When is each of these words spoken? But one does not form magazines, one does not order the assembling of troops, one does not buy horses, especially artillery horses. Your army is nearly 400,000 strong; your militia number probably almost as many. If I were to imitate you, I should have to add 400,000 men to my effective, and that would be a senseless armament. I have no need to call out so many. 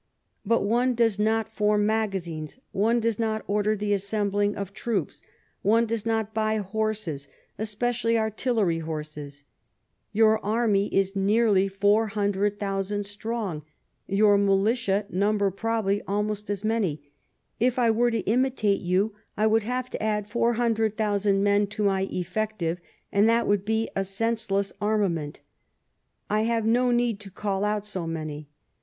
But 0.43 0.63
one 0.63 0.95
does 0.95 1.19
not 1.19 1.47
form 1.53 1.85
magazines, 1.85 2.57
one 2.71 2.99
does 2.99 3.19
not 3.19 3.43
order 3.45 3.75
the 3.75 3.93
assembling 3.93 4.55
of 4.55 4.73
troops, 4.73 5.21
one 5.61 5.85
does 5.85 6.07
not 6.07 6.33
buy 6.33 6.55
horses, 6.57 7.27
especially 7.59 8.17
artillery 8.17 8.79
horses. 8.79 9.43
Your 10.11 10.43
army 10.43 10.87
is 10.87 11.15
nearly 11.15 11.67
400,000 11.67 13.05
strong; 13.05 13.61
your 14.07 14.39
militia 14.39 15.05
number 15.11 15.51
probably 15.51 16.01
almost 16.07 16.49
as 16.49 16.63
many. 16.63 17.11
If 17.59 17.77
I 17.77 17.91
were 17.91 18.09
to 18.09 18.21
imitate 18.21 18.81
you, 18.81 19.13
I 19.37 19.47
should 19.47 19.61
have 19.65 19.91
to 19.91 20.01
add 20.01 20.27
400,000 20.27 21.43
men 21.43 21.67
to 21.67 21.83
my 21.83 22.07
effective, 22.09 22.81
and 23.11 23.29
that 23.29 23.45
would 23.45 23.63
be 23.65 23.87
a 23.95 24.03
senseless 24.03 24.73
armament. 24.81 25.41
I 26.27 26.41
have 26.45 26.65
no 26.65 26.89
need 26.89 27.19
to 27.19 27.29
call 27.29 27.63
out 27.63 27.85
so 27.85 28.07
many. 28.07 28.49